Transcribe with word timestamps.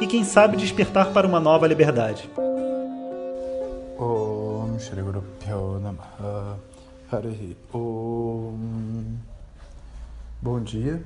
e, 0.00 0.06
quem 0.06 0.24
sabe, 0.24 0.56
despertar 0.56 1.12
para 1.12 1.26
uma 1.26 1.40
nova 1.40 1.66
liberdade. 1.66 2.30
Bom 10.40 10.60
dia, 10.62 11.02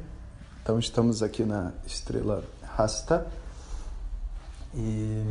então 0.62 0.78
estamos 0.78 1.22
aqui 1.22 1.42
na 1.42 1.72
estrela 1.86 2.44
Rasta 2.76 3.26
e 4.74 5.24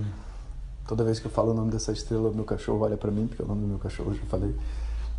toda 0.87 1.03
vez 1.03 1.19
que 1.19 1.27
eu 1.27 1.31
falo 1.31 1.51
o 1.51 1.53
nome 1.53 1.71
dessa 1.71 1.91
estrela, 1.91 2.31
meu 2.31 2.43
cachorro 2.43 2.83
olha 2.83 2.97
para 2.97 3.11
mim, 3.11 3.27
porque 3.27 3.41
é 3.41 3.45
o 3.45 3.47
nome 3.47 3.61
do 3.61 3.67
meu 3.67 3.79
cachorro 3.79 4.11
eu 4.11 4.15
já 4.15 4.25
falei, 4.25 4.55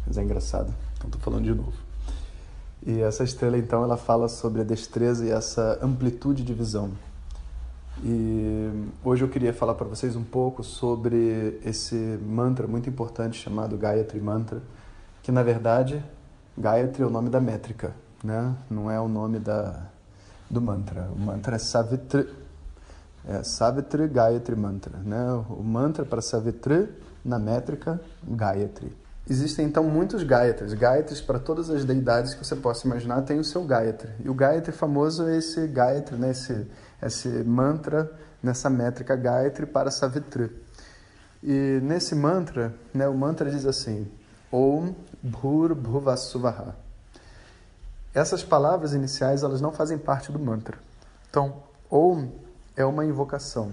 mas 0.07 0.19
é 0.19 0.23
engraçado, 0.23 0.75
então 0.97 1.07
estou 1.09 1.21
falando 1.21 1.45
de 1.45 1.55
novo. 1.55 1.73
E 2.85 3.01
essa 3.01 3.23
estrela 3.23 3.57
então 3.57 3.85
ela 3.85 3.97
fala 3.97 4.29
sobre 4.29 4.63
a 4.63 4.65
destreza 4.65 5.25
e 5.25 5.31
essa 5.31 5.79
amplitude 5.81 6.43
de 6.43 6.53
visão. 6.53 6.91
E 8.03 8.89
hoje 9.05 9.23
eu 9.23 9.29
queria 9.29 9.53
falar 9.53 9.75
para 9.75 9.87
vocês 9.87 10.17
um 10.17 10.25
pouco 10.25 10.65
sobre 10.65 11.61
esse 11.65 11.95
mantra 11.95 12.67
muito 12.67 12.89
importante 12.89 13.39
chamado 13.39 13.77
Gayatri 13.77 14.21
Mantra, 14.21 14.63
que 15.23 15.31
na 15.31 15.43
verdade 15.43 16.03
Gayatri 16.57 17.03
é 17.03 17.07
o 17.07 17.11
nome 17.11 17.29
da 17.29 17.41
métrica, 17.41 17.93
né? 18.25 18.55
não 18.71 18.91
é 18.91 19.01
o 19.01 19.09
nome 19.09 19.39
da, 19.39 19.87
do 20.51 20.61
mantra. 20.61 21.09
O 21.15 21.19
mantra 21.19 21.57
é 21.57 21.59
Savitri, 21.59 22.29
é 23.27 23.43
Savitri 23.43 24.09
Gayatri 24.09 24.57
Mantra. 24.57 24.99
Né? 24.99 25.33
O 25.49 25.63
mantra 25.63 26.05
para 26.05 26.21
Savitri, 26.21 26.89
na 27.25 27.39
métrica, 27.39 28.01
Gayatri. 28.23 29.03
Existem 29.29 29.67
então 29.67 29.85
muitos 29.85 30.25
Gayatris. 30.25 30.75
Gayatris 30.75 31.21
para 31.21 31.39
todas 31.39 31.71
as 31.71 31.85
deidades 31.85 32.35
que 32.35 32.45
você 32.45 32.57
possa 32.57 32.87
imaginar 32.87 33.23
tem 33.23 33.39
o 33.39 33.45
seu 33.45 33.65
Gayatri. 33.65 34.11
E 34.25 34.29
o 34.29 34.35
Gayatri 34.35 34.73
famoso 34.73 35.29
é 35.29 35.39
esse 35.39 35.67
Gayatri, 35.69 36.17
né? 36.17 36.33
esse, 36.33 36.67
esse 37.03 37.29
mantra 37.29 38.11
nessa 38.43 38.71
métrica 38.71 39.17
Gayatri 39.17 39.67
para 39.67 39.91
Savitri. 39.91 40.51
E 41.43 41.81
nesse 41.83 42.15
mantra, 42.15 42.75
né, 42.95 43.09
o 43.09 43.15
mantra 43.15 43.51
diz 43.51 43.67
assim: 43.67 44.11
Om 44.51 44.95
Bhur 45.23 45.75
Bhuvasuvaha. 45.75 46.77
Essas 48.15 48.45
palavras 48.45 48.93
iniciais 48.93 49.43
elas 49.43 49.61
não 49.61 49.73
fazem 49.73 49.99
parte 49.99 50.31
do 50.31 50.39
mantra. 50.39 50.79
Então, 51.29 51.63
Om 51.91 52.29
é 52.77 52.85
uma 52.85 53.05
invocação. 53.05 53.73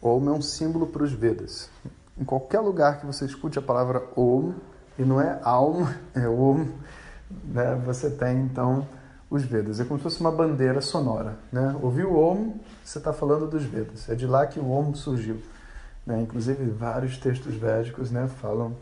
Om 0.00 0.28
é 0.28 0.32
um 0.32 0.42
símbolo 0.42 0.86
para 0.86 1.02
os 1.02 1.12
Vedas. 1.12 1.68
Em 2.18 2.24
qualquer 2.24 2.60
lugar 2.60 3.00
que 3.00 3.06
você 3.06 3.24
escute 3.24 3.58
a 3.58 3.62
palavra 3.62 4.02
Om, 4.16 4.54
e 4.98 5.02
não 5.02 5.20
é 5.20 5.40
Alma, 5.42 5.96
é 6.14 6.28
Om, 6.28 6.68
né, 7.44 7.74
você 7.84 8.10
tem 8.10 8.40
então 8.42 8.86
os 9.28 9.42
Vedas. 9.44 9.80
É 9.80 9.84
como 9.84 9.98
se 9.98 10.04
fosse 10.04 10.20
uma 10.20 10.30
bandeira 10.30 10.80
sonora. 10.80 11.36
Né? 11.52 11.76
Ouviu 11.82 12.16
Om, 12.16 12.54
você 12.84 12.98
está 12.98 13.12
falando 13.12 13.46
dos 13.48 13.64
Vedas. 13.64 14.08
É 14.08 14.14
de 14.14 14.26
lá 14.26 14.46
que 14.46 14.58
o 14.58 14.70
Om 14.70 14.94
surgiu. 14.94 15.40
Né? 16.06 16.20
Inclusive, 16.22 16.64
vários 16.70 17.18
textos 17.18 17.54
védicos 17.54 18.10
né, 18.10 18.28
falam 18.40 18.76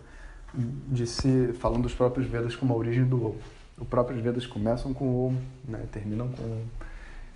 de 0.55 1.07
si, 1.07 1.53
falam 1.55 1.81
dos 1.81 1.95
próprios 1.95 2.29
Vedas 2.29 2.55
como 2.55 2.75
a 2.75 2.77
origem 2.77 3.05
do 3.05 3.27
Om. 3.27 3.35
Os 3.79 3.89
próprios 3.89 4.21
Vedas 4.21 4.47
começam 4.47 4.95
com 4.95 5.29
Om, 5.29 5.37
né, 5.67 5.85
terminam 5.91 6.29
com 6.29 6.43
Om. 6.43 6.63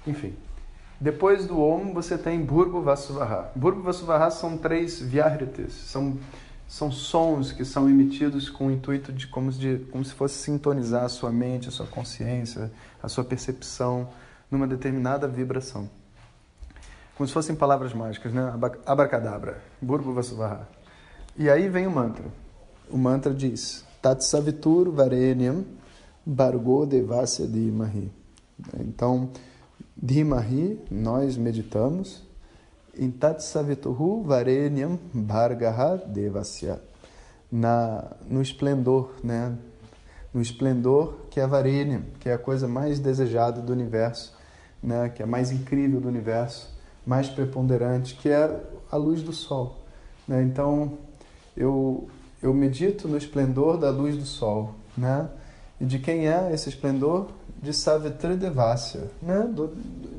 Enfim. 0.07 0.35
Depois 1.01 1.47
do 1.47 1.61
Om, 1.61 1.93
você 1.93 2.19
tem 2.19 2.45
Burbu 2.45 2.83
Vasuvaha. 2.83 3.51
Burbu 3.55 3.83
Vasuvaha 3.83 4.31
são 4.31 4.59
três 4.59 5.01
Vyahritis, 5.01 5.73
são, 5.73 6.19
são 6.69 6.93
sons 6.93 7.51
que 7.51 7.65
são 7.65 7.89
emitidos 7.89 8.51
com 8.51 8.67
o 8.67 8.71
intuito 8.71 9.11
de 9.11 9.27
como, 9.27 9.51
de 9.51 9.79
como 9.91 10.05
se 10.05 10.13
fosse 10.13 10.35
sintonizar 10.35 11.05
a 11.05 11.09
sua 11.09 11.33
mente, 11.33 11.69
a 11.69 11.73
sua 11.73 11.87
consciência, 11.87 12.71
a 13.03 13.09
sua 13.09 13.25
percepção 13.25 14.11
numa 14.51 14.67
determinada 14.67 15.27
vibração. 15.27 15.89
Como 17.17 17.27
se 17.27 17.33
fossem 17.33 17.57
palavras 17.57 17.95
mágicas, 17.95 18.33
né? 18.33 18.53
Abracadabra, 18.87 19.63
Burbu 19.81 20.13
Vasuvaha. 20.13 20.69
E 21.37 21.49
aí 21.49 21.69
vem 21.69 21.87
o 21.87 21.91
mantra. 21.91 22.27
O 22.91 22.99
mantra 22.99 23.33
diz: 23.33 23.85
Tat 24.01 24.23
Savitur 24.23 24.91
Varenyam 24.91 25.65
Bargo 26.25 26.85
Devasya 26.85 27.47
Dhimahi. 27.47 28.13
Então, 28.79 29.31
Dhimahi, 29.97 30.79
nós 30.91 31.37
meditamos. 31.39 32.23
Em 32.99 33.11
Tat 33.11 33.41
Savituhu 33.41 34.23
Varenyam 34.25 34.99
Bhargaha 35.15 36.03
Devasya. 36.07 36.81
Na, 37.51 38.13
no 38.29 38.43
esplendor, 38.43 39.15
né? 39.23 39.57
No 40.35 40.43
esplendor 40.43 41.15
que 41.31 41.41
é 41.41 41.47
Varenyam, 41.47 42.03
que 42.21 42.29
é 42.29 42.35
a 42.35 42.39
coisa 42.39 42.69
mais 42.69 42.99
desejada 42.99 43.63
do 43.63 43.73
universo, 43.73 44.37
né? 44.83 45.09
Que 45.09 45.23
é 45.23 45.27
mais 45.27 45.51
incrível 45.53 46.01
do 46.01 46.09
universo, 46.09 46.77
mais 47.07 47.29
preponderante, 47.29 48.15
que 48.17 48.29
é 48.29 48.61
a 48.91 48.97
luz 48.97 49.23
do 49.23 49.33
sol. 49.33 49.79
Né? 50.27 50.43
Então, 50.43 50.99
eu, 51.57 52.09
eu 52.43 52.53
medito 52.53 53.09
no 53.09 53.17
esplendor 53.17 53.79
da 53.79 53.91
luz 53.91 54.17
do 54.17 54.27
sol, 54.27 54.75
né? 54.97 55.29
E 55.81 55.85
de 55.85 55.99
quem 55.99 56.29
é 56.29 56.53
esse 56.53 56.69
esplendor? 56.69 57.29
De 57.61 57.73
Savitri 57.73 58.37
Devasya, 58.37 59.11
né? 59.23 59.49
Do, 59.51 59.75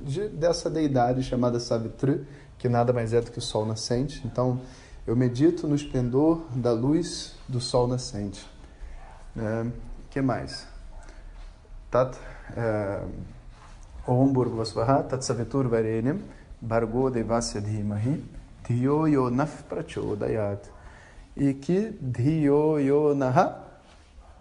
de, 0.05 0.27
dessa 0.29 0.69
deidade 0.69 1.23
chamada 1.23 1.59
Savitri, 1.59 2.25
que 2.59 2.69
nada 2.69 2.93
mais 2.93 3.13
é 3.13 3.21
do 3.21 3.31
que 3.31 3.39
o 3.39 3.41
sol 3.41 3.65
nascente. 3.65 4.21
Então, 4.25 4.61
eu 5.07 5.15
medito 5.15 5.67
no 5.67 5.75
esplendor 5.75 6.43
da 6.51 6.71
luz 6.71 7.35
do 7.47 7.59
sol 7.59 7.87
nascente. 7.87 8.45
O 9.35 9.41
é, 9.41 9.65
que 10.11 10.21
mais? 10.21 10.67
Tat 11.89 12.15
é, 12.55 13.01
Om 14.07 14.31
Burgvasvaha 14.31 15.03
Tat 15.03 15.23
Savitur 15.23 15.67
Varenyam 15.67 16.19
Bargo 16.61 17.09
Devasya 17.09 17.61
Dhimahi 17.61 18.23
Dhiyo 18.67 19.07
Yo 19.07 19.29
Naf 19.31 19.63
Prachodayat 19.63 20.69
e 21.35 21.53
que 21.53 21.97
Dhiyo 22.01 22.79
Yo 22.79 23.15
Naha 23.15 23.69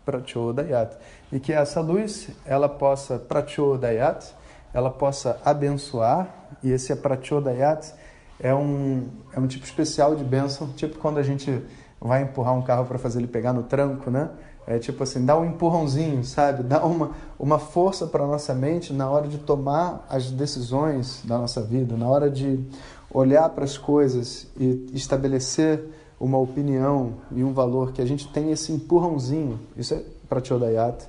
prachodayat. 0.09 0.97
E 1.31 1.39
que 1.39 1.53
essa 1.53 1.81
luz, 1.81 2.31
ela 2.47 2.69
possa 2.69 3.19
prachodayat, 3.19 4.35
ela 4.73 4.91
possa 4.91 5.39
abençoar, 5.45 6.27
e 6.63 6.71
esse 6.71 6.97
prachodayat 6.97 7.93
é 8.41 8.55
um, 8.55 9.09
é 9.33 9.41
um 9.41 9.47
tipo 9.47 9.65
especial 9.65 10.15
de 10.15 10.25
bênção, 10.25 10.69
tipo 10.77 10.99
quando 10.99 11.19
a 11.19 11.23
gente 11.23 11.63
vai 12.01 12.23
empurrar 12.23 12.55
um 12.55 12.63
carro 12.63 12.85
para 12.85 12.99
fazer 12.99 13.19
ele 13.19 13.27
pegar 13.27 13.53
no 13.53 13.65
tranco, 13.65 14.11
né? 14.11 14.31
É 14.67 14.79
tipo 14.79 15.03
assim, 15.03 15.25
dá 15.25 15.37
um 15.37 15.47
empurrãozinho, 15.47 16.23
sabe? 16.25 16.63
Dá 16.63 16.85
uma, 16.85 17.13
uma 17.39 17.59
força 17.59 18.07
para 18.07 18.27
nossa 18.27 18.55
mente 18.55 18.93
na 18.93 19.09
hora 19.09 19.27
de 19.27 19.39
tomar 19.39 20.07
as 20.11 20.31
decisões 20.31 21.23
da 21.25 21.39
nossa 21.39 21.63
vida, 21.63 21.97
na 21.97 22.07
hora 22.07 22.31
de 22.31 22.63
olhar 23.11 23.49
para 23.49 23.65
as 23.65 23.79
coisas 23.79 24.47
e 24.59 24.91
estabelecer 24.93 25.83
uma 26.21 26.37
opinião 26.37 27.15
e 27.33 27.43
um 27.43 27.53
valor, 27.53 27.93
que 27.93 28.03
a 28.03 28.05
gente 28.05 28.29
tem 28.29 28.51
esse 28.51 28.73
empurrãozinho, 28.73 29.59
isso 29.77 29.95
é 29.95 30.03
para 30.29 30.45
Chodayat, 30.45 31.09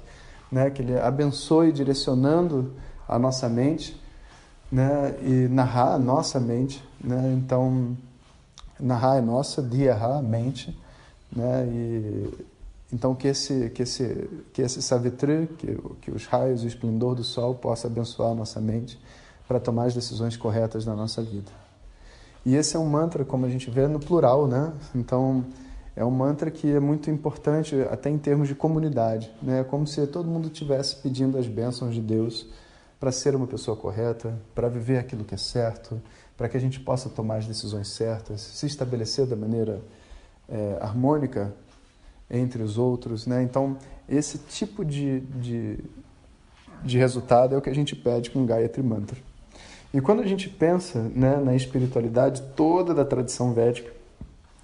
né, 0.51 0.69
que 0.69 0.81
ele 0.81 0.97
abençoe 0.97 1.71
direcionando 1.71 2.73
a 3.07 3.19
nossa 3.19 3.49
mente, 3.49 3.98
né, 4.71 5.15
e 5.21 5.47
narrar 5.47 5.95
a 5.95 5.99
nossa 5.99 6.39
mente, 6.39 6.83
né, 7.03 7.33
então 7.37 7.97
narrar 8.79 9.17
é 9.17 9.21
nossa, 9.21 9.61
Diyaha, 9.61 10.21
mente, 10.21 10.77
né, 11.35 11.67
e 11.67 12.47
então 12.91 13.13
que 13.13 13.27
esse 13.27 13.69
que 13.69 13.83
esse 13.83 14.29
que 14.51 14.61
esse 14.61 14.81
Savitri, 14.81 15.47
que, 15.57 15.77
que 16.01 16.11
os 16.11 16.25
raios 16.25 16.63
e 16.63 16.65
o 16.65 16.67
esplendor 16.67 17.15
do 17.15 17.23
sol 17.23 17.53
possa 17.53 17.87
abençoar 17.87 18.31
a 18.31 18.35
nossa 18.35 18.59
mente 18.59 18.99
para 19.47 19.59
tomar 19.59 19.85
as 19.85 19.93
decisões 19.93 20.37
corretas 20.37 20.85
na 20.85 20.95
nossa 20.95 21.21
vida. 21.21 21.51
E 22.45 22.55
esse 22.55 22.75
é 22.75 22.79
um 22.79 22.85
mantra, 22.85 23.25
como 23.25 23.45
a 23.45 23.49
gente 23.49 23.69
vê, 23.69 23.87
no 23.87 23.99
plural, 23.99 24.47
né? 24.47 24.71
Então, 24.95 25.43
é 25.95 26.05
um 26.05 26.11
mantra 26.11 26.49
que 26.49 26.71
é 26.71 26.79
muito 26.79 27.11
importante 27.11 27.75
até 27.91 28.09
em 28.09 28.17
termos 28.17 28.47
de 28.47 28.55
comunidade, 28.55 29.31
né? 29.41 29.61
É 29.61 29.63
como 29.63 29.85
se 29.85 30.05
todo 30.07 30.27
mundo 30.27 30.47
estivesse 30.47 30.95
pedindo 30.97 31.37
as 31.37 31.47
bênçãos 31.47 31.93
de 31.93 32.01
Deus 32.01 32.47
para 32.99 33.11
ser 33.11 33.35
uma 33.35 33.47
pessoa 33.47 33.77
correta, 33.77 34.37
para 34.53 34.67
viver 34.67 34.97
aquilo 34.97 35.23
que 35.23 35.33
é 35.33 35.37
certo, 35.37 36.01
para 36.35 36.49
que 36.49 36.57
a 36.57 36.59
gente 36.59 36.79
possa 36.79 37.09
tomar 37.09 37.37
as 37.37 37.47
decisões 37.47 37.87
certas, 37.89 38.41
se 38.41 38.65
estabelecer 38.65 39.25
da 39.25 39.35
maneira 39.35 39.81
é, 40.47 40.77
harmônica 40.81 41.53
entre 42.29 42.61
os 42.61 42.77
outros, 42.77 43.25
né? 43.25 43.41
Então, 43.41 43.77
esse 44.07 44.37
tipo 44.37 44.83
de, 44.83 45.21
de, 45.21 45.79
de 46.83 46.97
resultado 46.97 47.55
é 47.55 47.57
o 47.57 47.61
que 47.61 47.69
a 47.69 47.75
gente 47.75 47.95
pede 47.95 48.29
com 48.29 48.45
Gayatri 48.45 48.83
Mantra. 48.83 49.17
E 49.93 49.99
quando 49.99 50.21
a 50.21 50.27
gente 50.27 50.49
pensa 50.49 50.99
né, 50.99 51.37
na 51.37 51.55
espiritualidade 51.55 52.41
toda 52.55 52.93
da 52.93 53.03
tradição 53.03 53.53
védica, 53.53 53.91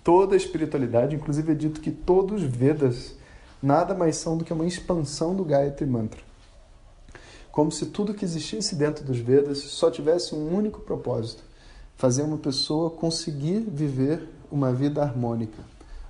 toda 0.03 0.35
a 0.35 0.37
espiritualidade, 0.37 1.15
inclusive 1.15 1.51
é 1.51 1.55
dito 1.55 1.81
que 1.81 1.89
todos 1.89 2.43
os 2.43 2.47
Vedas 2.47 3.15
nada 3.61 3.95
mais 3.95 4.17
são 4.17 4.37
do 4.37 4.45
que 4.45 4.53
uma 4.53 4.65
expansão 4.65 5.35
do 5.35 5.43
Gayatri 5.43 5.87
Mantra. 5.87 6.21
Como 7.55 7.71
se 7.71 7.85
tudo 7.85 8.13
que 8.13 8.25
existisse 8.25 8.75
dentro 8.75 9.05
dos 9.05 9.17
Vedas 9.17 9.59
só 9.59 9.89
tivesse 9.89 10.35
um 10.35 10.53
único 10.53 10.81
propósito: 10.81 11.41
fazer 11.95 12.23
uma 12.23 12.37
pessoa 12.37 12.89
conseguir 12.89 13.61
viver 13.61 14.27
uma 14.51 14.73
vida 14.73 15.01
harmônica. 15.01 15.63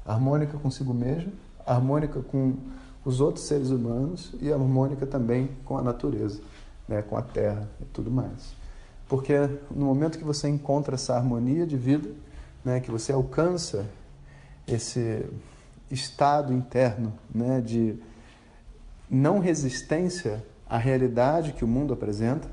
Harmônica 0.04 0.58
consigo 0.58 0.92
mesmo, 0.92 1.32
harmônica 1.64 2.20
com 2.20 2.56
os 3.06 3.22
outros 3.22 3.46
seres 3.46 3.70
humanos 3.70 4.34
e 4.42 4.52
harmônica 4.52 5.06
também 5.06 5.52
com 5.64 5.78
a 5.78 5.84
natureza, 5.84 6.42
né, 6.88 7.04
com 7.04 7.16
a 7.16 7.22
terra 7.22 7.70
e 7.80 7.86
tudo 7.86 8.10
mais. 8.10 8.56
Porque 9.08 9.38
no 9.70 9.86
momento 9.86 10.18
que 10.18 10.24
você 10.24 10.50
encontra 10.50 10.96
essa 10.96 11.16
harmonia 11.16 11.68
de 11.68 11.78
vida, 11.78 12.10
né, 12.64 12.80
que 12.80 12.90
você 12.90 13.12
alcança 13.12 13.86
esse 14.68 15.24
estado 15.92 16.52
interno 16.52 17.14
né, 17.32 17.62
de 17.62 18.00
não 19.08 19.38
resistência 19.38 20.44
à 20.68 20.78
realidade 20.78 21.54
que 21.54 21.64
o 21.64 21.68
mundo 21.68 21.94
apresenta, 21.94 22.48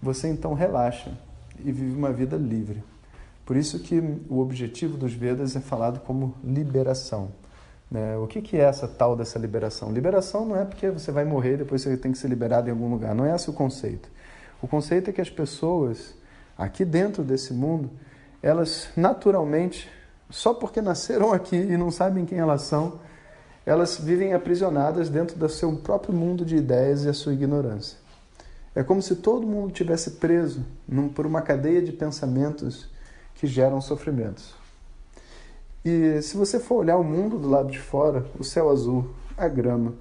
você 0.00 0.28
então 0.28 0.54
relaxa 0.54 1.12
e 1.58 1.72
vive 1.72 1.96
uma 1.96 2.12
vida 2.12 2.36
livre. 2.36 2.82
Por 3.44 3.56
isso 3.56 3.78
que 3.80 4.00
o 4.28 4.38
objetivo 4.38 4.96
dos 4.96 5.12
Vedas 5.12 5.54
é 5.54 5.60
falado 5.60 6.00
como 6.00 6.34
liberação. 6.42 7.28
Né? 7.90 8.16
O 8.16 8.26
que, 8.26 8.40
que 8.40 8.56
é 8.56 8.60
essa 8.60 8.88
tal 8.88 9.14
dessa 9.14 9.38
liberação? 9.38 9.92
Liberação 9.92 10.46
não 10.46 10.56
é 10.56 10.64
porque 10.64 10.90
você 10.90 11.12
vai 11.12 11.24
morrer 11.24 11.54
e 11.54 11.56
depois 11.58 11.82
você 11.82 11.96
tem 11.96 12.12
que 12.12 12.18
ser 12.18 12.28
liberado 12.28 12.68
em 12.68 12.72
algum 12.72 12.90
lugar. 12.90 13.14
Não 13.14 13.24
é 13.24 13.34
esse 13.34 13.50
o 13.50 13.52
conceito. 13.52 14.08
O 14.62 14.66
conceito 14.66 15.10
é 15.10 15.12
que 15.12 15.20
as 15.20 15.30
pessoas 15.30 16.14
aqui 16.56 16.84
dentro 16.84 17.22
desse 17.22 17.52
mundo, 17.52 17.90
elas 18.42 18.88
naturalmente, 18.96 19.90
só 20.30 20.54
porque 20.54 20.80
nasceram 20.80 21.32
aqui 21.32 21.56
e 21.56 21.76
não 21.76 21.90
sabem 21.90 22.24
quem 22.24 22.38
elas 22.38 22.62
são, 22.62 22.98
elas 23.66 23.96
vivem 23.96 24.34
aprisionadas 24.34 25.08
dentro 25.08 25.38
do 25.38 25.48
seu 25.48 25.74
próprio 25.76 26.14
mundo 26.14 26.44
de 26.44 26.56
ideias 26.56 27.04
e 27.04 27.08
a 27.08 27.14
sua 27.14 27.32
ignorância. 27.32 27.98
É 28.74 28.82
como 28.82 29.00
se 29.00 29.16
todo 29.16 29.46
mundo 29.46 29.72
tivesse 29.72 30.12
preso 30.12 30.64
num, 30.86 31.08
por 31.08 31.26
uma 31.26 31.40
cadeia 31.40 31.80
de 31.80 31.92
pensamentos 31.92 32.88
que 33.34 33.46
geram 33.46 33.80
sofrimentos. 33.80 34.54
E 35.84 36.20
se 36.22 36.36
você 36.36 36.58
for 36.58 36.76
olhar 36.76 36.96
o 36.96 37.04
mundo 37.04 37.38
do 37.38 37.48
lado 37.48 37.70
de 37.70 37.78
fora, 37.78 38.26
o 38.38 38.42
céu 38.42 38.70
azul, 38.70 39.10
a 39.36 39.46
grama, 39.48 39.94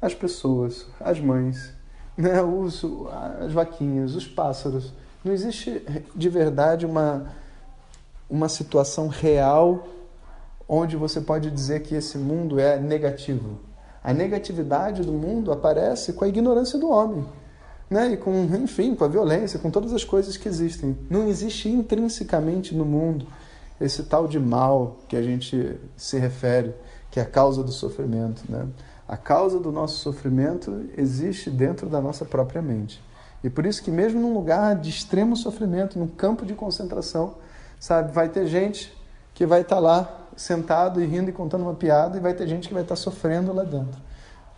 as 0.00 0.14
pessoas, 0.14 0.86
as 1.00 1.20
mães, 1.20 1.72
né, 2.16 2.42
os, 2.42 2.84
as 3.40 3.52
vaquinhas, 3.52 4.14
os 4.14 4.26
pássaros, 4.26 4.92
não 5.24 5.32
existe 5.32 5.82
de 6.14 6.28
verdade 6.28 6.84
uma, 6.84 7.32
uma 8.28 8.48
situação 8.48 9.08
real 9.08 9.86
onde 10.74 10.96
você 10.96 11.20
pode 11.20 11.50
dizer 11.50 11.82
que 11.82 11.94
esse 11.94 12.16
mundo 12.16 12.58
é 12.58 12.80
negativo. 12.80 13.58
A 14.02 14.10
negatividade 14.14 15.02
do 15.02 15.12
mundo 15.12 15.52
aparece 15.52 16.14
com 16.14 16.24
a 16.24 16.28
ignorância 16.28 16.78
do 16.78 16.88
homem. 16.88 17.26
Né? 17.90 18.12
E 18.12 18.16
com, 18.16 18.32
enfim, 18.44 18.94
com 18.94 19.04
a 19.04 19.08
violência, 19.08 19.58
com 19.58 19.70
todas 19.70 19.92
as 19.92 20.02
coisas 20.02 20.38
que 20.38 20.48
existem. 20.48 20.96
Não 21.10 21.28
existe 21.28 21.68
intrinsecamente 21.68 22.74
no 22.74 22.86
mundo 22.86 23.26
esse 23.78 24.04
tal 24.04 24.26
de 24.26 24.40
mal 24.40 24.96
que 25.08 25.14
a 25.14 25.22
gente 25.22 25.78
se 25.94 26.18
refere, 26.18 26.74
que 27.10 27.20
é 27.20 27.22
a 27.22 27.26
causa 27.26 27.62
do 27.62 27.70
sofrimento. 27.70 28.42
Né? 28.48 28.66
A 29.06 29.18
causa 29.18 29.60
do 29.60 29.70
nosso 29.70 29.98
sofrimento 29.98 30.86
existe 30.96 31.50
dentro 31.50 31.86
da 31.86 32.00
nossa 32.00 32.24
própria 32.24 32.62
mente. 32.62 32.98
E 33.44 33.50
por 33.50 33.66
isso 33.66 33.82
que 33.82 33.90
mesmo 33.90 34.22
num 34.22 34.32
lugar 34.32 34.74
de 34.76 34.88
extremo 34.88 35.36
sofrimento, 35.36 35.98
num 35.98 36.08
campo 36.08 36.46
de 36.46 36.54
concentração, 36.54 37.34
sabe, 37.78 38.10
vai 38.10 38.30
ter 38.30 38.46
gente 38.46 38.96
que 39.34 39.44
vai 39.44 39.60
estar 39.60 39.78
lá 39.78 40.21
sentado 40.36 41.02
e 41.02 41.06
rindo 41.06 41.30
e 41.30 41.32
contando 41.32 41.62
uma 41.62 41.74
piada 41.74 42.16
e 42.16 42.20
vai 42.20 42.34
ter 42.34 42.46
gente 42.46 42.68
que 42.68 42.74
vai 42.74 42.82
estar 42.82 42.96
sofrendo 42.96 43.52
lá 43.52 43.64
dentro. 43.64 44.00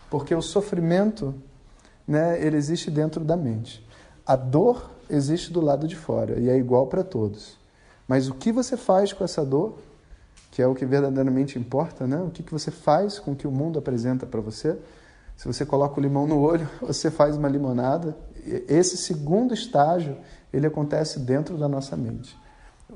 Porque 0.09 0.33
o 0.33 0.41
sofrimento, 0.41 1.33
né, 2.07 2.41
ele 2.43 2.57
existe 2.57 2.89
dentro 2.89 3.23
da 3.23 3.35
mente. 3.35 3.85
A 4.25 4.35
dor 4.35 4.89
existe 5.09 5.51
do 5.51 5.61
lado 5.61 5.87
de 5.87 5.95
fora 5.95 6.39
e 6.39 6.49
é 6.49 6.57
igual 6.57 6.87
para 6.87 7.03
todos. 7.03 7.57
Mas 8.07 8.27
o 8.27 8.33
que 8.33 8.51
você 8.51 8.77
faz 8.77 9.13
com 9.13 9.23
essa 9.23 9.43
dor, 9.45 9.77
que 10.51 10.61
é 10.61 10.67
o 10.67 10.75
que 10.75 10.85
verdadeiramente 10.85 11.59
importa, 11.59 12.07
né? 12.07 12.17
O 12.21 12.29
que, 12.29 12.43
que 12.43 12.51
você 12.51 12.71
faz 12.71 13.19
com 13.19 13.31
o 13.31 13.35
que 13.35 13.47
o 13.47 13.51
mundo 13.51 13.79
apresenta 13.79 14.25
para 14.25 14.39
você? 14.39 14.77
Se 15.35 15.47
você 15.47 15.65
coloca 15.65 15.99
o 15.99 16.03
limão 16.03 16.25
no 16.27 16.39
olho, 16.39 16.69
você 16.81 17.11
faz 17.11 17.35
uma 17.35 17.49
limonada. 17.49 18.15
Esse 18.67 18.95
segundo 18.95 19.53
estágio, 19.53 20.17
ele 20.53 20.67
acontece 20.67 21.19
dentro 21.19 21.57
da 21.57 21.67
nossa 21.67 21.97
mente. 21.97 22.37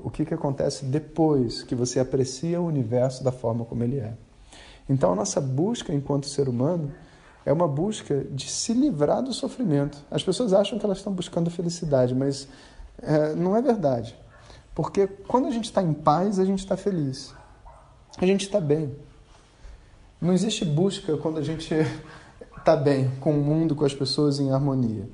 O 0.04 0.10
que, 0.10 0.26
que 0.26 0.34
acontece 0.34 0.86
depois 0.86 1.64
que 1.64 1.76
você 1.76 2.00
aprecia 2.00 2.60
o 2.60 2.66
universo 2.66 3.24
da 3.24 3.32
forma 3.32 3.66
como 3.66 3.84
ele 3.84 4.00
é? 4.00 4.14
Então, 4.90 5.14
a 5.14 5.16
nossa 5.16 5.40
busca 5.40 5.94
enquanto 5.94 6.28
ser 6.28 6.50
humano 6.50 6.92
é 7.46 7.54
uma 7.54 7.68
busca 7.68 8.26
de 8.32 8.50
se 8.50 8.74
livrar 8.74 9.22
do 9.22 9.34
sofrimento. 9.34 9.98
As 10.10 10.24
pessoas 10.24 10.54
acham 10.54 10.78
que 10.80 10.86
elas 10.86 10.98
estão 10.98 11.14
buscando 11.14 11.50
felicidade, 11.50 12.14
mas 12.14 12.48
é, 13.02 13.34
não 13.36 13.56
é 13.56 13.62
verdade. 13.62 14.16
Porque 14.74 15.08
quando 15.08 15.48
a 15.48 15.52
gente 15.52 15.66
está 15.66 15.82
em 15.82 15.94
paz, 15.94 16.40
a 16.40 16.46
gente 16.46 16.60
está 16.60 16.76
feliz. 16.76 17.34
A 18.18 18.26
gente 18.26 18.46
está 18.46 18.60
bem. 18.60 18.96
Não 20.22 20.34
existe 20.34 20.66
busca 20.66 21.18
quando 21.18 21.38
a 21.38 21.44
gente 21.44 21.74
está 22.58 22.76
bem 22.78 23.12
com 23.20 23.32
o 23.32 23.42
mundo, 23.44 23.76
com 23.76 23.86
as 23.86 23.94
pessoas 23.94 24.40
em 24.40 24.52
harmonia. 24.52 25.08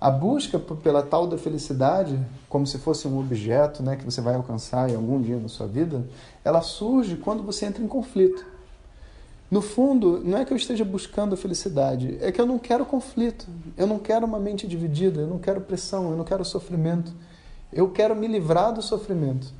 A 0.00 0.10
busca 0.10 0.58
pela 0.58 1.02
tal 1.02 1.26
da 1.26 1.38
felicidade, 1.38 2.20
como 2.48 2.66
se 2.66 2.78
fosse 2.78 3.08
um 3.08 3.18
objeto 3.18 3.82
né, 3.82 3.96
que 3.96 4.04
você 4.04 4.20
vai 4.20 4.34
alcançar 4.34 4.90
em 4.90 4.94
algum 4.94 5.20
dia 5.20 5.38
na 5.38 5.48
sua 5.48 5.66
vida, 5.66 6.06
ela 6.44 6.60
surge 6.60 7.16
quando 7.16 7.42
você 7.42 7.64
entra 7.64 7.82
em 7.82 7.88
conflito. 7.88 8.44
No 9.50 9.62
fundo, 9.62 10.20
não 10.24 10.38
é 10.38 10.44
que 10.44 10.52
eu 10.52 10.56
esteja 10.56 10.84
buscando 10.84 11.34
a 11.34 11.36
felicidade, 11.36 12.18
é 12.20 12.32
que 12.32 12.40
eu 12.40 12.46
não 12.46 12.58
quero 12.58 12.84
conflito, 12.84 13.46
eu 13.76 13.86
não 13.86 13.98
quero 13.98 14.26
uma 14.26 14.40
mente 14.40 14.66
dividida, 14.66 15.20
eu 15.20 15.26
não 15.28 15.38
quero 15.38 15.60
pressão, 15.60 16.10
eu 16.10 16.16
não 16.16 16.24
quero 16.24 16.44
sofrimento. 16.44 17.12
Eu 17.72 17.90
quero 17.90 18.14
me 18.14 18.26
livrar 18.26 18.72
do 18.72 18.82
sofrimento. 18.82 19.52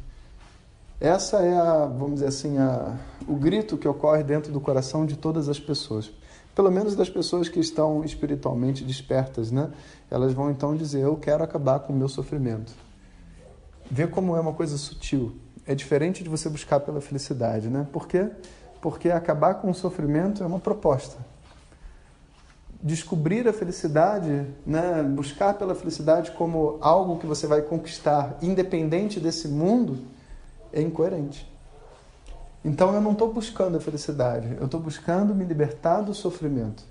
Essa 1.00 1.38
é 1.38 1.56
a, 1.56 1.86
vamos 1.86 2.14
dizer 2.14 2.26
assim, 2.26 2.58
a, 2.58 2.96
o 3.28 3.36
grito 3.36 3.76
que 3.76 3.86
ocorre 3.86 4.24
dentro 4.24 4.52
do 4.52 4.60
coração 4.60 5.06
de 5.06 5.16
todas 5.16 5.48
as 5.48 5.60
pessoas. 5.60 6.10
Pelo 6.56 6.72
menos 6.72 6.96
das 6.96 7.08
pessoas 7.08 7.48
que 7.48 7.60
estão 7.60 8.02
espiritualmente 8.02 8.82
despertas, 8.82 9.52
né? 9.52 9.70
Elas 10.10 10.32
vão 10.32 10.50
então 10.50 10.74
dizer: 10.74 11.02
Eu 11.02 11.16
quero 11.16 11.44
acabar 11.44 11.78
com 11.78 11.92
o 11.92 11.96
meu 11.96 12.08
sofrimento. 12.08 12.72
Vê 13.88 14.08
como 14.08 14.34
é 14.34 14.40
uma 14.40 14.54
coisa 14.54 14.76
sutil. 14.76 15.36
É 15.64 15.74
diferente 15.74 16.24
de 16.24 16.28
você 16.28 16.48
buscar 16.48 16.80
pela 16.80 17.00
felicidade, 17.00 17.68
né? 17.68 17.86
Por 17.92 18.08
quê? 18.08 18.28
Porque 18.80 19.10
acabar 19.10 19.54
com 19.54 19.70
o 19.70 19.74
sofrimento 19.74 20.42
é 20.42 20.46
uma 20.46 20.58
proposta 20.58 21.18
descobrir 22.82 23.48
a 23.48 23.52
felicidade, 23.52 24.46
né, 24.64 25.02
buscar 25.02 25.54
pela 25.54 25.74
felicidade 25.74 26.30
como 26.32 26.78
algo 26.80 27.18
que 27.18 27.26
você 27.26 27.46
vai 27.46 27.62
conquistar, 27.62 28.38
independente 28.42 29.18
desse 29.18 29.48
mundo, 29.48 29.98
é 30.72 30.80
incoerente. 30.80 31.50
Então 32.66 32.92
eu 32.92 33.00
não 33.00 33.12
estou 33.12 33.32
buscando 33.32 33.76
a 33.76 33.80
felicidade, 33.80 34.56
eu 34.58 34.64
estou 34.64 34.80
buscando 34.80 35.32
me 35.32 35.44
libertar 35.44 36.00
do 36.00 36.12
sofrimento. 36.12 36.82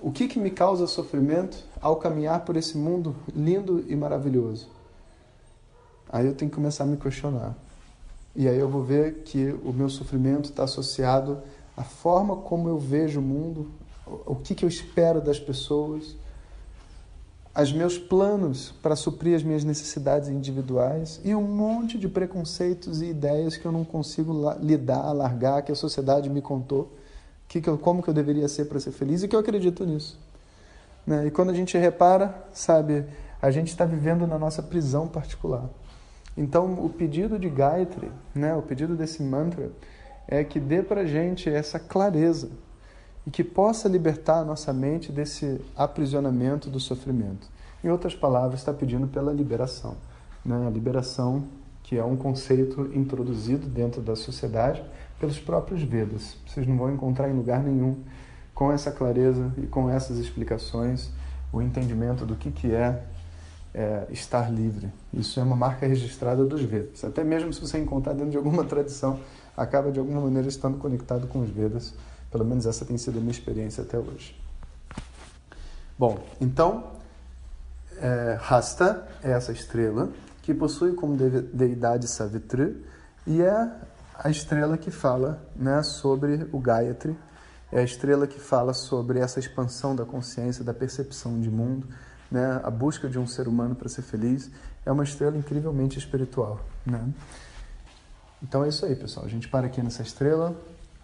O 0.00 0.10
que, 0.10 0.26
que 0.26 0.36
me 0.36 0.50
causa 0.50 0.88
sofrimento 0.88 1.64
ao 1.80 1.94
caminhar 1.94 2.44
por 2.44 2.56
esse 2.56 2.76
mundo 2.76 3.14
lindo 3.32 3.84
e 3.86 3.94
maravilhoso? 3.94 4.68
Aí 6.10 6.26
eu 6.26 6.34
tenho 6.34 6.50
que 6.50 6.56
começar 6.56 6.82
a 6.82 6.86
me 6.88 6.96
questionar. 6.96 7.54
E 8.34 8.48
aí 8.48 8.58
eu 8.58 8.68
vou 8.68 8.82
ver 8.82 9.22
que 9.22 9.52
o 9.64 9.72
meu 9.72 9.88
sofrimento 9.88 10.50
está 10.50 10.64
associado 10.64 11.38
à 11.76 11.84
forma 11.84 12.34
como 12.34 12.68
eu 12.68 12.78
vejo 12.78 13.20
o 13.20 13.22
mundo, 13.22 13.70
o 14.26 14.34
que, 14.34 14.56
que 14.56 14.64
eu 14.64 14.68
espero 14.68 15.20
das 15.20 15.38
pessoas, 15.38 16.16
os 17.62 17.72
meus 17.72 17.98
planos 17.98 18.72
para 18.82 18.94
suprir 18.94 19.34
as 19.34 19.42
minhas 19.42 19.64
necessidades 19.64 20.28
individuais 20.28 21.20
e 21.24 21.34
um 21.34 21.42
monte 21.42 21.98
de 21.98 22.08
preconceitos 22.08 23.02
e 23.02 23.06
ideias 23.06 23.56
que 23.56 23.66
eu 23.66 23.72
não 23.72 23.84
consigo 23.84 24.32
lidar, 24.60 25.12
largar, 25.12 25.62
que 25.62 25.72
a 25.72 25.74
sociedade 25.74 26.30
me 26.30 26.40
contou, 26.40 26.92
que, 27.48 27.60
que 27.60 27.68
eu, 27.68 27.76
como 27.76 28.02
que 28.02 28.08
eu 28.08 28.14
deveria 28.14 28.46
ser 28.46 28.66
para 28.66 28.78
ser 28.78 28.92
feliz 28.92 29.22
e 29.22 29.28
que 29.28 29.34
eu 29.34 29.40
acredito 29.40 29.84
nisso. 29.84 30.18
Né? 31.06 31.26
E 31.26 31.30
quando 31.30 31.50
a 31.50 31.54
gente 31.54 31.76
repara, 31.76 32.46
sabe, 32.52 33.04
a 33.42 33.50
gente 33.50 33.68
está 33.68 33.84
vivendo 33.84 34.26
na 34.26 34.38
nossa 34.38 34.62
prisão 34.62 35.08
particular. 35.08 35.68
Então, 36.36 36.84
o 36.84 36.88
pedido 36.88 37.38
de 37.38 37.48
Gayatri, 37.48 38.12
né, 38.32 38.54
o 38.54 38.62
pedido 38.62 38.94
desse 38.94 39.20
mantra, 39.22 39.72
é 40.28 40.44
que 40.44 40.60
dê 40.60 40.82
para 40.82 41.04
gente 41.04 41.50
essa 41.50 41.80
clareza 41.80 42.50
e 43.28 43.30
que 43.30 43.44
possa 43.44 43.90
libertar 43.90 44.38
a 44.40 44.44
nossa 44.44 44.72
mente 44.72 45.12
desse 45.12 45.60
aprisionamento 45.76 46.70
do 46.70 46.80
sofrimento. 46.80 47.46
Em 47.84 47.90
outras 47.90 48.14
palavras, 48.14 48.60
está 48.60 48.72
pedindo 48.72 49.06
pela 49.06 49.30
liberação. 49.30 49.98
Né? 50.42 50.66
A 50.66 50.70
liberação, 50.70 51.44
que 51.82 51.98
é 51.98 52.02
um 52.02 52.16
conceito 52.16 52.90
introduzido 52.94 53.66
dentro 53.66 54.00
da 54.00 54.16
sociedade 54.16 54.82
pelos 55.20 55.38
próprios 55.38 55.82
Vedas. 55.82 56.38
Vocês 56.46 56.66
não 56.66 56.78
vão 56.78 56.90
encontrar 56.90 57.28
em 57.28 57.34
lugar 57.34 57.62
nenhum, 57.62 57.98
com 58.54 58.72
essa 58.72 58.90
clareza 58.90 59.52
e 59.58 59.66
com 59.66 59.90
essas 59.90 60.16
explicações, 60.16 61.10
o 61.52 61.60
entendimento 61.60 62.24
do 62.24 62.34
que, 62.34 62.50
que 62.50 62.72
é 62.74 63.04
é, 63.74 64.06
estar 64.10 64.50
livre. 64.50 64.90
Isso 65.12 65.38
é 65.38 65.42
uma 65.42 65.54
marca 65.54 65.86
registrada 65.86 66.46
dos 66.46 66.62
Vedas. 66.62 67.04
Até 67.04 67.22
mesmo 67.22 67.52
se 67.52 67.60
você 67.60 67.78
encontrar 67.78 68.14
dentro 68.14 68.30
de 68.30 68.38
alguma 68.38 68.64
tradição, 68.66 69.20
acaba 69.54 69.92
de 69.92 69.98
alguma 69.98 70.22
maneira 70.22 70.48
estando 70.48 70.78
conectado 70.78 71.26
com 71.26 71.40
os 71.40 71.50
Vedas. 71.50 71.92
Pelo 72.30 72.44
menos 72.44 72.66
essa 72.66 72.84
tem 72.84 72.98
sido 72.98 73.18
a 73.18 73.20
minha 73.20 73.32
experiência 73.32 73.82
até 73.82 73.98
hoje. 73.98 74.38
Bom, 75.98 76.24
então, 76.40 76.92
é, 77.96 78.38
Rasta 78.40 79.06
é 79.22 79.32
essa 79.32 79.52
estrela 79.52 80.10
que 80.42 80.54
possui 80.54 80.94
como 80.94 81.16
deidade 81.16 82.06
Savitri 82.06 82.84
e 83.26 83.42
é 83.42 83.70
a 84.14 84.30
estrela 84.30 84.78
que 84.78 84.90
fala 84.90 85.42
né, 85.54 85.82
sobre 85.82 86.48
o 86.52 86.58
Gayatri, 86.58 87.16
é 87.70 87.80
a 87.80 87.82
estrela 87.82 88.26
que 88.26 88.40
fala 88.40 88.72
sobre 88.72 89.18
essa 89.18 89.38
expansão 89.38 89.94
da 89.94 90.04
consciência, 90.04 90.64
da 90.64 90.72
percepção 90.72 91.40
de 91.40 91.50
mundo, 91.50 91.86
né, 92.30 92.60
a 92.64 92.70
busca 92.70 93.08
de 93.08 93.18
um 93.18 93.26
ser 93.26 93.46
humano 93.46 93.74
para 93.74 93.88
ser 93.88 94.02
feliz. 94.02 94.50
É 94.86 94.90
uma 94.90 95.04
estrela 95.04 95.36
incrivelmente 95.36 95.98
espiritual. 95.98 96.60
Né? 96.84 97.12
Então 98.42 98.64
é 98.64 98.68
isso 98.68 98.86
aí, 98.86 98.96
pessoal. 98.96 99.26
A 99.26 99.28
gente 99.28 99.48
para 99.48 99.66
aqui 99.66 99.82
nessa 99.82 100.02
estrela, 100.02 100.56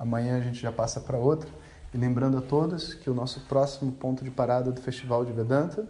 amanhã 0.04 0.36
a 0.36 0.40
gente 0.40 0.60
já 0.60 0.70
passa 0.70 1.00
para 1.00 1.16
outra. 1.18 1.48
E 1.92 1.96
lembrando 1.96 2.38
a 2.38 2.40
todos 2.40 2.94
que 2.94 3.08
o 3.08 3.14
nosso 3.14 3.40
próximo 3.40 3.90
ponto 3.90 4.22
de 4.22 4.30
parada 4.30 4.70
do 4.70 4.80
Festival 4.80 5.24
de 5.24 5.32
Vedanta 5.32 5.86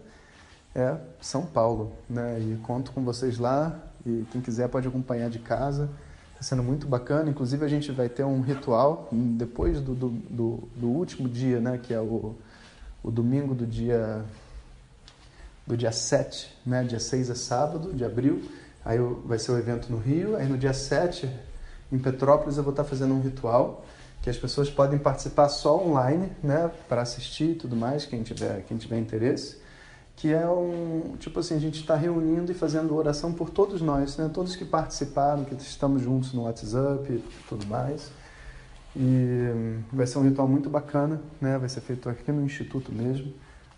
é 0.73 0.95
São 1.19 1.45
Paulo. 1.45 1.91
Né? 2.09 2.39
E 2.39 2.57
conto 2.63 2.91
com 2.91 3.03
vocês 3.03 3.37
lá. 3.37 3.77
E 4.05 4.25
quem 4.31 4.41
quiser 4.41 4.69
pode 4.69 4.87
acompanhar 4.87 5.29
de 5.29 5.39
casa. 5.39 5.89
Está 6.31 6.43
sendo 6.43 6.63
muito 6.63 6.87
bacana. 6.87 7.29
Inclusive, 7.29 7.65
a 7.65 7.67
gente 7.67 7.91
vai 7.91 8.07
ter 8.07 8.23
um 8.23 8.41
ritual 8.41 9.09
depois 9.11 9.81
do, 9.81 9.93
do, 9.93 10.09
do, 10.09 10.63
do 10.75 10.87
último 10.87 11.27
dia, 11.27 11.59
né? 11.59 11.79
que 11.81 11.93
é 11.93 11.99
o, 11.99 12.35
o 13.03 13.11
domingo 13.11 13.53
do 13.53 13.65
dia 13.65 14.23
do 15.67 15.75
dia 15.75 15.91
7, 15.91 16.55
né? 16.63 16.83
dia 16.83 16.99
6 16.99 17.31
é 17.31 17.35
sábado 17.35 17.91
de 17.91 18.05
abril. 18.05 18.43
Aí 18.85 18.99
vai 19.25 19.39
ser 19.39 19.51
o 19.51 19.57
evento 19.57 19.91
no 19.91 19.97
Rio. 19.97 20.35
Aí 20.35 20.47
no 20.47 20.57
dia 20.57 20.73
7, 20.73 21.27
em 21.91 21.97
Petrópolis, 21.97 22.57
eu 22.57 22.63
vou 22.63 22.71
estar 22.71 22.83
fazendo 22.83 23.15
um 23.15 23.21
ritual 23.21 23.83
que 24.25 24.29
as 24.31 24.37
pessoas 24.37 24.71
podem 24.71 24.97
participar 24.97 25.47
só 25.49 25.79
online, 25.79 26.31
né, 26.41 26.71
para 26.89 27.03
assistir 27.03 27.51
e 27.51 27.53
tudo 27.53 27.75
mais, 27.75 28.07
quem 28.07 28.23
tiver, 28.23 28.63
quem 28.63 28.75
tiver 28.75 28.97
interesse, 28.97 29.57
que 30.15 30.33
é 30.33 30.47
um, 30.47 31.15
tipo 31.19 31.39
assim, 31.41 31.55
a 31.55 31.59
gente 31.59 31.79
está 31.79 31.95
reunindo 31.95 32.51
e 32.51 32.55
fazendo 32.55 32.95
oração 32.95 33.31
por 33.31 33.51
todos 33.51 33.83
nós, 33.83 34.17
né, 34.17 34.27
todos 34.33 34.55
que 34.55 34.65
participaram, 34.65 35.45
que 35.45 35.53
estamos 35.53 36.01
juntos 36.01 36.33
no 36.33 36.45
WhatsApp 36.45 37.13
e 37.13 37.23
tudo 37.47 37.67
mais. 37.67 38.09
E 38.95 39.77
vai 39.93 40.07
ser 40.07 40.17
um 40.17 40.23
ritual 40.23 40.47
muito 40.47 40.71
bacana, 40.71 41.21
né, 41.39 41.59
vai 41.59 41.69
ser 41.69 41.81
feito 41.81 42.09
aqui 42.09 42.31
no 42.31 42.43
Instituto 42.43 42.91
mesmo. 42.91 43.31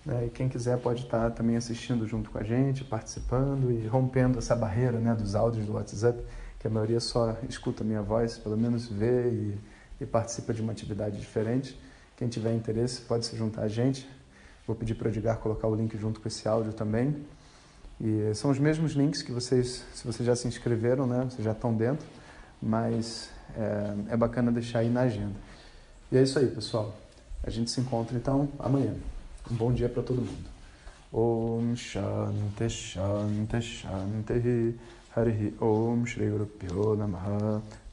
Né, 0.06 0.28
e 0.28 0.30
quem 0.30 0.48
quiser 0.48 0.78
pode 0.78 1.04
estar 1.04 1.30
também 1.32 1.58
assistindo 1.58 2.08
junto 2.08 2.30
com 2.30 2.38
a 2.38 2.44
gente, 2.44 2.86
participando 2.86 3.70
e 3.70 3.86
rompendo 3.86 4.40
essa 4.40 4.56
barreira 4.56 4.98
né, 4.98 5.14
dos 5.14 5.36
áudios 5.36 5.66
do 5.66 5.74
WhatsApp, 5.74 6.24
que 6.58 6.68
a 6.68 6.70
maioria 6.70 7.02
só 7.02 7.36
escuta 7.50 7.84
a 7.84 7.86
minha 7.86 8.02
voz, 8.02 8.38
pelo 8.38 8.56
menos 8.56 8.88
vê 8.88 9.28
e 9.30 9.77
e 10.00 10.06
participa 10.06 10.54
de 10.54 10.62
uma 10.62 10.72
atividade 10.72 11.20
diferente. 11.20 11.78
Quem 12.16 12.28
tiver 12.28 12.54
interesse 12.54 13.02
pode 13.02 13.26
se 13.26 13.36
juntar 13.36 13.64
a 13.64 13.68
gente. 13.68 14.08
Vou 14.66 14.76
pedir 14.76 14.96
para 14.96 15.08
o 15.08 15.12
Edgar 15.12 15.38
colocar 15.38 15.68
o 15.68 15.76
link 15.76 15.98
junto 15.98 16.20
com 16.20 16.28
esse 16.28 16.48
áudio 16.48 16.74
também. 16.74 17.16
E 18.00 18.34
são 18.36 18.52
os 18.52 18.60
mesmos 18.60 18.92
links 18.94 19.22
que 19.22 19.32
vocês, 19.32 19.84
se 19.94 20.06
vocês 20.06 20.26
já 20.26 20.36
se 20.36 20.48
inscreveram, 20.48 21.08
né, 21.08 21.28
vocês 21.30 21.44
já 21.44 21.52
estão 21.52 21.74
dentro, 21.74 22.06
mas 22.62 23.30
é, 23.56 24.14
é 24.14 24.18
bacana 24.18 24.52
deixar 24.52 24.80
aí 24.80 24.90
na 24.90 25.02
agenda. 25.02 25.36
E 26.12 26.18
é 26.18 26.22
isso 26.22 26.38
aí, 26.38 26.48
pessoal. 26.48 26.96
A 27.44 27.50
gente 27.50 27.72
se 27.72 27.80
encontra 27.80 28.16
então 28.16 28.50
amanhã. 28.60 28.94
Um 29.50 29.56
bom 29.56 29.72
dia 29.72 29.90
para 29.90 30.04
todo 30.04 30.18
mundo. 30.18 30.58
Om 31.12 31.76
Shanti 31.76 32.70
Shanti 32.70 33.62
Shanti 33.62 34.76
Hari 35.16 35.56
Om 35.60 36.06
Shri 36.06 36.30
Guru 36.30 36.98
Namaha 36.98 37.62